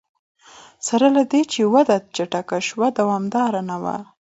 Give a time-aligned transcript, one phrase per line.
[0.87, 3.97] سره له دې چې وده چټکه شوه دوامداره نه وه.